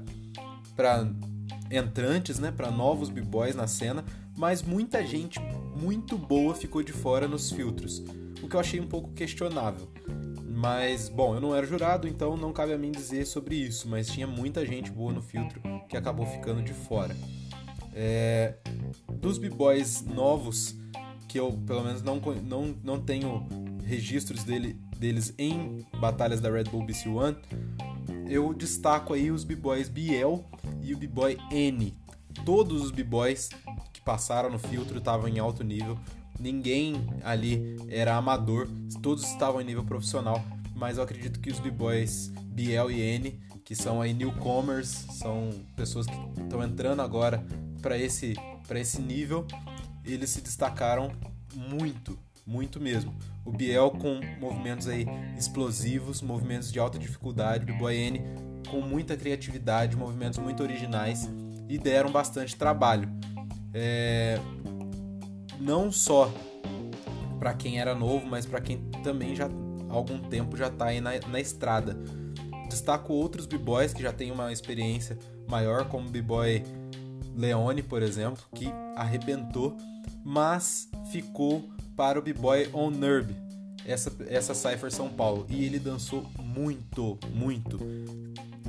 entrantes, 1.72 2.40
né, 2.40 2.52
para 2.52 2.70
novos 2.70 3.10
b-boys 3.10 3.56
na 3.56 3.68
cena, 3.68 4.04
mas 4.36 4.62
muita 4.62 5.06
gente 5.06 5.40
muito 5.76 6.18
boa 6.18 6.54
ficou 6.54 6.84
de 6.84 6.92
fora 6.92 7.28
nos 7.28 7.52
filtros, 7.52 8.04
o 8.42 8.48
que 8.48 8.56
eu 8.56 8.60
achei 8.60 8.80
um 8.80 8.88
pouco 8.88 9.12
questionável. 9.14 9.88
Mas, 10.66 11.10
bom, 11.10 11.36
eu 11.36 11.40
não 11.40 11.56
era 11.56 11.64
jurado, 11.64 12.08
então 12.08 12.36
não 12.36 12.52
cabe 12.52 12.74
a 12.74 12.78
mim 12.78 12.90
dizer 12.90 13.28
sobre 13.28 13.54
isso, 13.54 13.88
mas 13.88 14.08
tinha 14.08 14.26
muita 14.26 14.66
gente 14.66 14.90
boa 14.90 15.14
no 15.14 15.22
filtro 15.22 15.62
que 15.88 15.96
acabou 15.96 16.26
ficando 16.26 16.64
de 16.64 16.74
fora. 16.74 17.16
É, 17.94 18.56
dos 19.08 19.38
b-boys 19.38 20.02
novos, 20.02 20.76
que 21.28 21.40
eu 21.40 21.52
pelo 21.68 21.84
menos 21.84 22.02
não, 22.02 22.20
não, 22.44 22.76
não 22.84 23.00
tenho 23.00 23.46
registros 23.84 24.44
dele, 24.44 24.76
deles 24.98 25.36
em 25.38 25.86
batalhas 26.00 26.42
da 26.42 26.50
Red 26.50 26.64
Bull 26.64 26.84
BC 26.84 27.10
One, 27.10 27.38
eu 28.28 28.52
destaco 28.52 29.14
aí 29.14 29.30
os 29.30 29.44
b-boys 29.44 29.88
Biel 29.88 30.44
e 30.82 30.96
o 30.96 30.98
b-boy 30.98 31.38
N. 31.52 31.94
Todos 32.44 32.82
os 32.82 32.90
b-boys 32.90 33.50
que 33.94 34.02
passaram 34.02 34.50
no 34.50 34.58
filtro 34.58 34.98
estavam 34.98 35.28
em 35.28 35.38
alto 35.38 35.64
nível. 35.64 35.96
Ninguém 36.40 36.96
ali 37.24 37.78
era 37.88 38.18
amador, 38.18 38.68
todos 39.02 39.24
estavam 39.26 39.62
em 39.62 39.64
nível 39.64 39.86
profissional, 39.86 40.44
mas 40.76 40.98
eu 40.98 41.04
acredito 41.04 41.40
que 41.40 41.50
os 41.50 41.60
b-boys 41.60 42.32
Biel 42.44 42.92
e 42.92 43.02
N, 43.02 43.40
que 43.64 43.76
são 43.76 44.02
aí 44.02 44.14
newcomers, 44.14 44.90
são 45.12 45.50
pessoas 45.76 46.06
que 46.06 46.42
estão 46.42 46.62
entrando 46.62 47.02
agora 47.02 47.44
para 47.82 47.98
esse 47.98 48.36
para 48.68 48.80
esse 48.80 49.00
nível, 49.02 49.48
eles 50.04 50.32
se 50.32 50.42
destacaram 50.42 51.12
muito 51.56 52.18
muito 52.46 52.80
mesmo. 52.80 53.14
O 53.44 53.52
Biel 53.52 53.92
com 53.92 54.20
movimentos 54.40 54.88
aí 54.88 55.06
explosivos, 55.38 56.22
movimentos 56.22 56.72
de 56.72 56.80
alta 56.80 57.00
dificuldade, 57.00 57.72
o 57.72 57.78
Boyene 57.78 58.22
com 58.70 58.82
muita 58.82 59.16
criatividade, 59.16 59.96
movimentos 59.96 60.40
muito 60.40 60.62
originais 60.62 61.30
e 61.70 61.78
deram 61.78 62.12
bastante 62.12 62.56
trabalho. 62.56 63.10
É... 63.74 64.40
Não 65.60 65.92
só 65.92 66.32
para 67.40 67.54
quem 67.54 67.80
era 67.80 67.96
novo, 67.96 68.26
mas 68.26 68.46
para 68.46 68.62
quem 68.62 68.78
também 69.04 69.36
já 69.36 69.50
há 69.90 69.94
algum 69.94 70.20
tempo 70.20 70.58
já 70.58 70.68
está 70.68 70.86
aí 70.86 71.02
na, 71.02 71.12
na 71.28 71.40
estrada. 71.40 71.98
Destaco 72.70 73.14
outros 73.14 73.46
b-boys 73.46 73.94
que 73.94 74.02
já 74.02 74.12
têm 74.12 74.32
uma 74.32 74.52
experiência 74.52 75.18
maior, 75.48 75.88
como 75.88 76.08
o 76.08 76.12
b-boy 76.12 76.64
Leone, 77.36 77.84
por 77.84 78.02
exemplo, 78.02 78.44
que 78.56 78.68
arrebentou, 78.96 79.76
mas 80.24 80.90
ficou 81.12 81.70
para 81.96 82.18
o 82.18 82.22
B-Boy 82.22 82.70
On 82.74 82.90
Nerb, 82.90 83.36
essa, 83.86 84.12
essa 84.28 84.54
Cypher 84.54 84.92
São 84.92 85.10
Paulo. 85.10 85.46
E 85.50 85.66
ele 85.66 85.80
dançou 85.80 86.26
muito, 86.40 87.18
muito. 87.34 87.80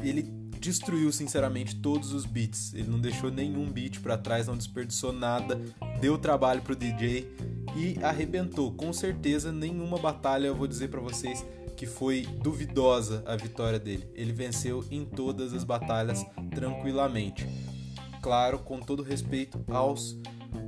Ele 0.02 0.22
destruiu, 0.60 1.10
sinceramente, 1.12 1.76
todos 1.76 2.12
os 2.12 2.24
beats. 2.24 2.74
Ele 2.74 2.88
não 2.88 3.00
deixou 3.00 3.30
nenhum 3.30 3.70
beat 3.70 4.00
para 4.00 4.18
trás, 4.18 4.46
não 4.46 4.56
desperdiçou 4.56 5.12
nada, 5.12 5.60
deu 6.00 6.18
trabalho 6.18 6.62
pro 6.62 6.76
DJ 6.76 7.28
e 7.76 8.02
arrebentou. 8.02 8.72
Com 8.72 8.92
certeza, 8.92 9.52
nenhuma 9.52 9.98
batalha 9.98 10.46
eu 10.46 10.54
vou 10.54 10.66
dizer 10.66 10.88
para 10.88 11.00
vocês 11.00 11.44
que 11.76 11.84
foi 11.86 12.22
duvidosa 12.42 13.22
a 13.26 13.36
vitória 13.36 13.78
dele. 13.78 14.08
Ele 14.14 14.32
venceu 14.32 14.82
em 14.90 15.04
todas 15.04 15.52
as 15.52 15.62
batalhas 15.62 16.24
tranquilamente. 16.54 17.46
Claro, 18.22 18.58
com 18.60 18.80
todo 18.80 19.02
respeito 19.02 19.62
aos 19.68 20.18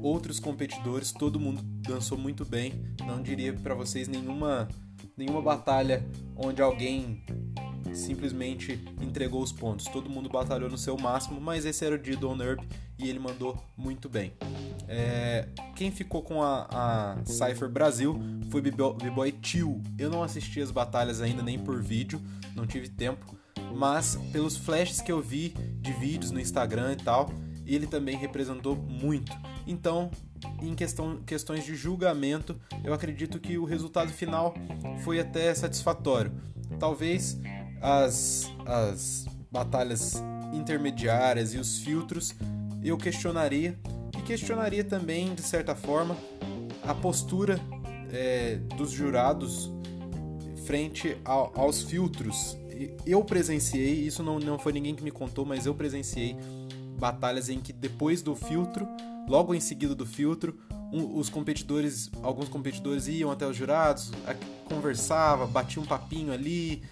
outros 0.03 0.39
competidores, 0.39 1.11
todo 1.11 1.41
mundo 1.41 1.63
dançou 1.63 2.19
muito 2.19 2.45
bem. 2.45 2.75
Não 3.07 3.23
diria 3.23 3.55
para 3.55 3.75
vocês 3.75 4.07
nenhuma 4.07 4.69
nenhuma 5.17 5.43
batalha 5.43 6.07
onde 6.37 6.63
alguém 6.63 7.25
simplesmente 7.93 8.81
entregou 9.01 9.43
os 9.43 9.51
pontos. 9.51 9.87
Todo 9.87 10.09
mundo 10.09 10.29
batalhou 10.29 10.71
no 10.71 10.79
seu 10.79 10.97
máximo, 10.97 11.41
mas 11.41 11.65
esse 11.65 11.85
era 11.85 11.95
o 11.95 11.99
dia 11.99 12.17
do 12.17 12.35
Nerp 12.37 12.61
e 12.99 13.09
ele 13.09 13.19
mandou 13.19 13.57
muito 13.77 14.09
bem. 14.09 14.33
É, 14.89 15.49
quem 15.77 15.91
ficou 15.91 16.23
com 16.23 16.43
a, 16.43 16.67
a 16.71 17.25
Cypher 17.25 17.69
Brasil 17.69 18.19
foi 18.51 18.63
B-Boy 18.63 19.33
Tio. 19.33 19.83
Eu 19.99 20.11
não 20.11 20.23
assisti 20.23 20.61
as 20.61 20.71
batalhas 20.71 21.21
ainda 21.21 21.43
nem 21.43 21.59
por 21.59 21.83
vídeo, 21.83 22.21
não 22.57 22.67
tive 22.67 22.89
tempo, 22.89 23.37
mas 23.75 24.17
pelos 24.33 24.57
flashes 24.57 25.01
que 25.01 25.13
eu 25.13 25.21
vi 25.21 25.51
de 25.81 25.93
vídeos 25.93 26.31
no 26.31 26.41
Instagram 26.41 26.93
e 26.93 26.97
tal, 26.97 27.31
ele 27.67 27.87
também 27.87 28.17
representou 28.17 28.75
muito. 28.75 29.31
Então, 29.67 30.11
em 30.63 30.75
questão, 30.75 31.19
questões 31.19 31.65
de 31.65 31.75
julgamento, 31.75 32.59
eu 32.83 32.95
acredito 32.95 33.39
que 33.39 33.59
o 33.59 33.65
resultado 33.65 34.11
final 34.11 34.55
foi 35.05 35.21
até 35.21 35.55
satisfatório. 35.55 36.33
Talvez 36.79 37.39
as, 37.83 38.51
as 38.65 39.27
batalhas 39.51 40.23
intermediárias 40.53 41.53
e 41.53 41.59
os 41.59 41.79
filtros 41.79 42.35
eu 42.83 42.97
questionaria, 42.97 43.79
e 44.19 44.23
questionaria 44.23 44.85
também, 44.85 45.35
de 45.35 45.43
certa 45.43 45.75
forma, 45.75 46.17
a 46.83 46.95
postura 46.95 47.61
é, 48.13 48.57
dos 48.77 48.91
jurados 48.91 49.71
frente 50.67 51.17
ao, 51.25 51.53
aos 51.55 51.83
filtros. 51.83 52.57
Eu 53.07 53.25
presenciei, 53.25 54.07
isso 54.07 54.23
não, 54.23 54.39
não 54.39 54.59
foi 54.59 54.73
ninguém 54.73 54.95
que 54.95 55.03
me 55.03 55.11
contou, 55.11 55.45
mas 55.45 55.67
eu 55.67 55.75
presenciei 55.75 56.37
batalhas 56.99 57.49
em 57.49 57.61
que 57.61 57.73
depois 57.73 58.23
do 58.23 58.35
filtro 58.35 58.87
Logo 59.29 59.55
em 59.55 59.61
seguida 59.61 59.95
do 59.95 60.07
filtro, 60.07 60.57
um, 60.91 61.19
os 61.19 61.29
competidores, 61.29 62.11
alguns 62.23 62.49
competidores 62.49 63.07
iam 63.09 63.31
até 63.31 63.47
os 63.47 63.55
jurados, 63.55 64.11
conversava, 64.65 65.47
batia 65.47 65.83
um 65.83 65.85
papinho 65.85 66.33
ali 66.33 66.83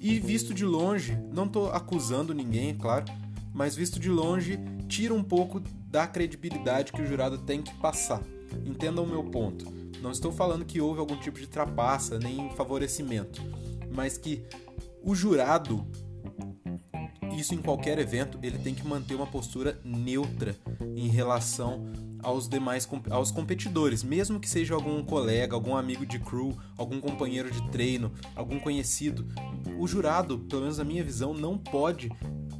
e 0.00 0.18
visto 0.18 0.52
de 0.52 0.64
longe, 0.64 1.16
não 1.32 1.44
estou 1.44 1.70
acusando 1.70 2.34
ninguém, 2.34 2.76
claro, 2.76 3.04
mas 3.54 3.76
visto 3.76 4.00
de 4.00 4.10
longe 4.10 4.58
tira 4.88 5.14
um 5.14 5.22
pouco 5.22 5.62
da 5.94 6.08
credibilidade 6.08 6.92
que 6.92 7.00
o 7.00 7.06
jurado 7.06 7.38
tem 7.38 7.62
que 7.62 7.72
passar. 7.74 8.20
Entendam 8.66 9.04
o 9.04 9.06
meu 9.06 9.22
ponto. 9.22 9.64
Não 10.02 10.10
estou 10.10 10.32
falando 10.32 10.64
que 10.64 10.80
houve 10.80 10.98
algum 10.98 11.16
tipo 11.16 11.38
de 11.38 11.46
trapaça 11.46 12.18
nem 12.18 12.50
favorecimento, 12.56 13.40
mas 13.92 14.18
que 14.18 14.44
o 15.04 15.14
jurado 15.14 15.86
isso 17.38 17.54
em 17.54 17.58
qualquer 17.58 17.98
evento, 17.98 18.38
ele 18.42 18.58
tem 18.58 18.74
que 18.74 18.86
manter 18.86 19.14
uma 19.14 19.26
postura 19.26 19.78
neutra 19.84 20.56
em 20.96 21.08
relação 21.08 21.86
aos 22.22 22.48
demais 22.48 22.88
aos 23.10 23.30
competidores, 23.30 24.02
mesmo 24.02 24.40
que 24.40 24.48
seja 24.48 24.74
algum 24.74 25.02
colega, 25.04 25.54
algum 25.54 25.76
amigo 25.76 26.04
de 26.04 26.18
crew, 26.18 26.56
algum 26.76 27.00
companheiro 27.00 27.50
de 27.50 27.62
treino, 27.70 28.12
algum 28.34 28.58
conhecido. 28.58 29.26
O 29.78 29.86
jurado, 29.86 30.38
pelo 30.40 30.62
menos 30.62 30.78
na 30.78 30.84
minha 30.84 31.04
visão, 31.04 31.34
não 31.34 31.56
pode 31.56 32.10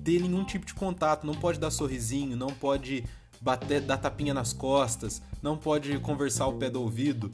ter 0.05 0.21
nenhum 0.21 0.45
tipo 0.45 0.67
de 0.67 0.75
contato, 0.75 1.27
não 1.27 1.35
pode 1.35 1.59
dar 1.59 1.71
sorrisinho, 1.71 2.37
não 2.37 2.49
pode 2.49 3.05
bater, 3.45 3.83
dar 3.83 3.99
tapinha 3.99 4.33
nas 4.33 4.55
costas, 4.55 5.21
não 5.43 5.55
pode 5.57 5.99
conversar 5.99 6.45
ao 6.45 6.55
pé 6.55 6.71
do 6.71 6.81
ouvido, 6.81 7.31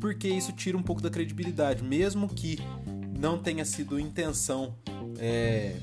porque 0.00 0.26
isso 0.28 0.52
tira 0.52 0.76
um 0.76 0.82
pouco 0.82 1.00
da 1.00 1.08
credibilidade, 1.08 1.84
mesmo 1.84 2.28
que 2.28 2.58
não 3.16 3.38
tenha 3.38 3.64
sido 3.64 3.98
intenção 3.98 4.74
é, 5.18 5.76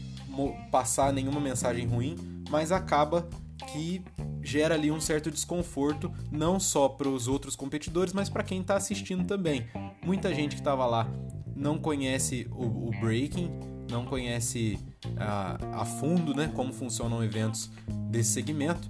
passar 0.70 1.14
nenhuma 1.14 1.40
mensagem 1.40 1.88
ruim, 1.88 2.18
mas 2.50 2.74
acaba 2.74 3.28
que 3.72 4.04
gera 4.44 4.76
ali 4.76 4.92
um 4.92 5.00
certo 5.00 5.32
desconforto, 5.32 6.12
não 6.30 6.60
só 6.60 6.90
para 6.90 7.08
os 7.08 7.30
outros 7.30 7.56
competidores, 7.56 8.12
mas 8.12 8.28
para 8.28 8.44
quem 8.44 8.60
está 8.60 8.76
assistindo 8.76 9.24
também. 9.24 9.68
Muita 10.04 10.36
gente 10.36 10.56
que 10.56 10.62
estava 10.62 10.86
lá 10.86 11.10
não 11.56 11.78
conhece 11.78 12.48
o, 12.52 12.88
o, 12.88 12.92
breaking, 13.00 13.50
não 13.90 14.04
conhece 14.04 14.78
a, 15.16 15.82
a 15.82 15.86
fundo 15.86 16.34
né, 16.34 16.52
como 16.54 16.74
funcionam 16.74 17.24
eventos 17.24 17.70
desse 18.10 18.32
segmento. 18.34 18.90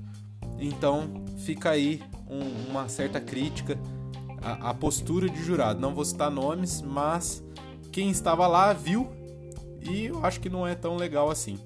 Então 0.61 1.23
fica 1.39 1.71
aí 1.71 2.01
um, 2.29 2.69
uma 2.69 2.87
certa 2.87 3.19
crítica 3.19 3.77
à, 4.41 4.69
à 4.69 4.73
postura 4.73 5.27
de 5.27 5.43
jurado. 5.43 5.79
Não 5.81 5.95
vou 5.95 6.05
citar 6.05 6.29
nomes, 6.29 6.81
mas 6.81 7.43
quem 7.91 8.11
estava 8.11 8.47
lá 8.47 8.71
viu 8.71 9.09
e 9.81 10.05
eu 10.05 10.23
acho 10.23 10.39
que 10.39 10.49
não 10.49 10.65
é 10.65 10.75
tão 10.75 10.95
legal 10.95 11.31
assim. 11.31 11.59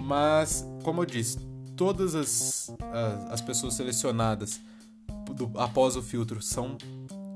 Mas, 0.00 0.66
como 0.82 1.02
eu 1.02 1.06
disse, 1.06 1.38
todas 1.76 2.16
as, 2.16 2.74
as, 2.92 3.32
as 3.32 3.40
pessoas 3.40 3.74
selecionadas 3.74 4.60
do, 5.36 5.50
após 5.58 5.96
o 5.96 6.02
filtro 6.02 6.42
são 6.42 6.76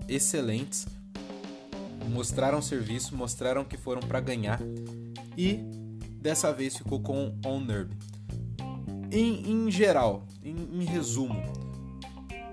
excelentes, 0.08 0.86
mostraram 2.10 2.60
serviço, 2.60 3.16
mostraram 3.16 3.64
que 3.64 3.76
foram 3.76 4.00
para 4.00 4.20
ganhar 4.20 4.60
e 5.36 5.60
dessa 6.20 6.52
vez 6.52 6.76
ficou 6.76 7.00
com 7.00 7.32
On 7.44 7.60
Nerve. 7.60 7.94
Em, 9.16 9.50
em 9.50 9.70
geral, 9.70 10.26
em, 10.44 10.54
em, 10.74 10.84
resumo, 10.84 11.42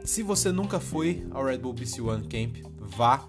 se 0.05 0.23
você 0.23 0.49
nunca 0.49 0.79
foi 0.79 1.27
ao 1.31 1.43
Red 1.43 1.57
Bull 1.57 1.73
BC 1.73 1.99
One 1.99 2.25
Camp, 2.25 2.55
vá, 2.79 3.27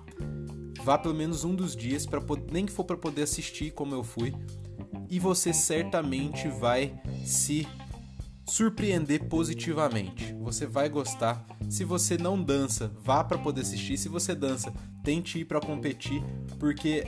vá 0.84 0.96
pelo 0.96 1.16
menos 1.16 1.42
um 1.42 1.52
dos 1.52 1.74
dias 1.74 2.06
para 2.06 2.20
nem 2.52 2.64
que 2.64 2.70
for 2.70 2.84
para 2.84 2.96
poder 2.96 3.22
assistir 3.22 3.72
como 3.72 3.92
eu 3.92 4.04
fui, 4.04 4.32
e 5.10 5.18
você 5.18 5.52
certamente 5.52 6.46
vai 6.46 6.94
se 7.26 7.66
surpreender 8.46 9.24
positivamente. 9.24 10.32
Você 10.34 10.64
vai 10.64 10.88
gostar. 10.88 11.44
Se 11.68 11.82
você 11.82 12.16
não 12.16 12.40
dança, 12.40 12.92
vá 13.02 13.24
para 13.24 13.36
poder 13.36 13.62
assistir. 13.62 13.98
Se 13.98 14.08
você 14.08 14.32
dança, 14.32 14.72
tente 15.02 15.40
ir 15.40 15.44
para 15.44 15.58
competir, 15.58 16.22
porque 16.60 17.04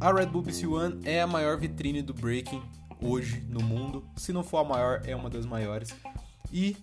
a 0.00 0.10
Red 0.10 0.28
Bull 0.28 0.40
BC 0.40 0.66
One 0.66 1.00
é 1.04 1.20
a 1.20 1.26
maior 1.26 1.58
vitrine 1.58 2.00
do 2.00 2.14
breaking 2.14 2.62
hoje 3.02 3.44
no 3.48 3.60
mundo. 3.60 4.04
Se 4.16 4.32
não 4.32 4.42
for 4.42 4.58
a 4.58 4.64
maior, 4.64 5.02
é 5.04 5.14
uma 5.14 5.30
das 5.30 5.46
maiores. 5.46 5.94
E 6.52 6.76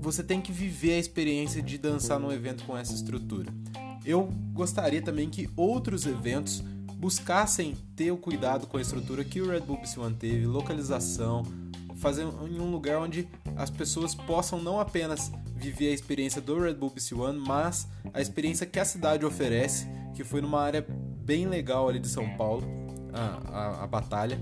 você 0.00 0.22
tem 0.22 0.40
que 0.40 0.52
viver 0.52 0.94
a 0.94 0.98
experiência 0.98 1.62
de 1.62 1.78
dançar 1.78 2.18
num 2.18 2.32
evento 2.32 2.64
com 2.64 2.76
essa 2.76 2.94
estrutura. 2.94 3.52
Eu 4.04 4.28
gostaria 4.52 5.00
também 5.00 5.30
que 5.30 5.48
outros 5.56 6.06
eventos 6.06 6.62
buscassem 6.96 7.74
ter 7.96 8.10
o 8.10 8.16
cuidado 8.16 8.66
com 8.66 8.76
a 8.76 8.80
estrutura 8.80 9.24
que 9.24 9.40
o 9.40 9.48
Red 9.48 9.60
Bull 9.60 9.80
BC 9.80 10.00
One 10.00 10.14
teve, 10.14 10.46
localização, 10.46 11.42
fazer 11.96 12.22
em 12.22 12.60
um 12.60 12.70
lugar 12.70 12.98
onde 12.98 13.28
as 13.56 13.70
pessoas 13.70 14.14
possam 14.14 14.60
não 14.60 14.78
apenas 14.78 15.30
viver 15.54 15.88
a 15.88 15.94
experiência 15.94 16.40
do 16.40 16.60
Red 16.60 16.74
Bull 16.74 16.90
BC 16.90 17.14
One, 17.14 17.38
mas 17.38 17.88
a 18.12 18.20
experiência 18.20 18.66
que 18.66 18.78
a 18.78 18.84
cidade 18.84 19.24
oferece, 19.24 19.86
que 20.14 20.24
foi 20.24 20.40
numa 20.40 20.60
área 20.60 20.86
bem 21.24 21.46
legal 21.46 21.88
ali 21.88 21.98
de 21.98 22.08
São 22.08 22.28
Paulo, 22.36 22.62
a, 23.12 23.58
a, 23.58 23.84
a 23.84 23.86
batalha. 23.86 24.38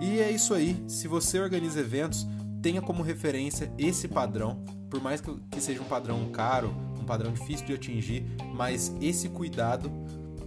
E 0.00 0.20
é 0.20 0.30
isso 0.30 0.54
aí, 0.54 0.82
se 0.86 1.08
você 1.08 1.38
organiza 1.38 1.80
eventos, 1.80 2.26
tenha 2.62 2.80
como 2.80 3.02
referência 3.02 3.72
esse 3.78 4.08
padrão, 4.08 4.62
por 4.90 5.00
mais 5.00 5.20
que, 5.20 5.60
seja 5.60 5.80
um 5.80 5.84
padrão 5.84 6.28
caro, 6.30 6.74
um 6.98 7.04
padrão 7.04 7.32
difícil 7.32 7.66
de 7.66 7.74
atingir, 7.74 8.24
mas 8.54 8.94
esse 9.00 9.28
cuidado, 9.28 9.90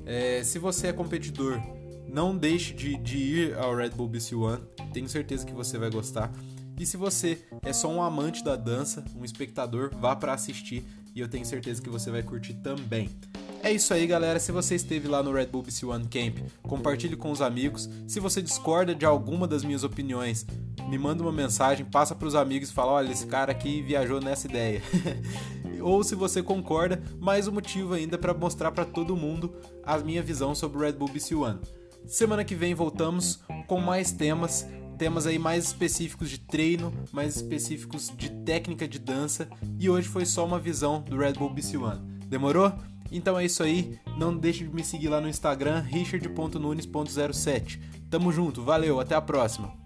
é, 0.06 0.44
se 0.44 0.60
você 0.60 0.88
é 0.88 0.94
competidor, 0.94 1.62
não 2.08 2.36
deixe 2.36 2.74
de, 2.74 2.98
de 2.98 3.18
ir 3.18 3.58
ao 3.58 3.76
Red 3.76 3.92
Bull 3.92 4.10
BC 4.10 4.36
One, 4.36 4.62
tenho 4.94 5.08
certeza 5.08 5.46
que 5.46 5.54
você 5.54 5.78
vai 5.78 5.90
gostar. 5.90 6.32
E 6.78 6.86
se 6.86 6.98
você 6.98 7.46
é 7.64 7.72
só 7.72 7.90
um 7.90 8.02
amante 8.02 8.44
da 8.44 8.56
dança, 8.56 9.06
um 9.16 9.24
espectador, 9.24 9.92
vá 10.00 10.16
para 10.16 10.34
assistir 10.34 10.84
e 11.16 11.20
eu 11.20 11.28
tenho 11.28 11.46
certeza 11.46 11.82
que 11.82 11.90
você 11.90 12.10
vai 12.10 12.24
curtir 12.24 12.56
também. 12.56 13.10
É 13.64 13.72
isso 13.72 13.94
aí, 13.94 14.08
galera. 14.08 14.40
Se 14.40 14.52
você 14.52 14.74
esteve 14.74 15.08
lá 15.08 15.22
no 15.22 15.32
Red 15.32 15.46
Bull 15.46 15.62
BC 15.62 15.86
One 15.86 16.08
Camp, 16.08 16.40
compartilhe 16.64 17.16
com 17.16 17.30
os 17.30 17.42
amigos. 17.42 17.88
Se 18.08 18.20
você 18.20 18.42
discorda 18.42 18.96
de 18.96 19.06
alguma 19.06 19.48
das 19.48 19.64
minhas 19.64 19.84
opiniões, 19.84 20.48
me 20.90 20.98
manda 20.98 21.22
uma 21.22 21.32
mensagem, 21.32 21.86
passa 21.86 22.16
para 22.16 22.28
os 22.28 22.34
amigos 22.34 22.70
e 22.70 22.74
fala: 22.74 22.94
olha, 22.94 23.12
esse 23.12 23.28
cara 23.28 23.52
aqui 23.52 23.80
viajou 23.84 24.20
nessa 24.20 24.48
ideia. 24.48 24.82
Ou 25.80 26.04
se 26.04 26.16
você 26.16 26.42
concorda, 26.42 27.04
mais 27.20 27.48
um 27.48 27.52
motivo 27.52 27.94
ainda 27.94 28.18
para 28.18 28.34
mostrar 28.34 28.72
para 28.72 28.84
todo 28.84 29.16
mundo 29.16 29.54
a 29.84 29.96
minha 30.00 30.24
visão 30.24 30.56
sobre 30.56 30.80
o 30.80 30.82
Red 30.82 30.94
Bull 30.94 31.10
BC 31.10 31.36
One. 31.36 31.60
Semana 32.08 32.44
que 32.44 32.56
vem 32.56 32.74
voltamos 32.74 33.42
com 33.68 33.80
mais 33.80 34.12
temas, 34.12 34.68
temas 34.98 35.28
aí 35.28 35.38
mais 35.38 35.66
específicos 35.66 36.32
de 36.32 36.40
treino, 36.40 36.92
mais 37.12 37.36
específicos 37.36 38.12
de 38.18 38.32
técnica 38.44 38.88
de 38.88 38.98
dança, 38.98 39.48
e 39.80 39.88
hoje 39.88 40.08
foi 40.08 40.26
só 40.26 40.44
uma 40.46 40.60
visão 40.60 41.02
do 41.04 41.16
Red 41.16 41.34
Bull 41.34 41.54
BC 41.54 41.78
One. 41.78 42.02
Demorou? 42.28 42.74
Então 43.12 43.38
é 43.38 43.44
isso 43.46 43.62
aí, 43.62 44.00
não 44.18 44.36
deixe 44.36 44.64
de 44.64 44.74
me 44.74 44.84
seguir 44.84 45.10
lá 45.10 45.20
no 45.20 45.28
Instagram 45.28 45.82
richard.nunes.07. 45.82 47.80
Tamo 48.10 48.32
junto, 48.32 48.64
valeu, 48.64 49.00
até 49.00 49.16
a 49.16 49.22
próxima. 49.22 49.81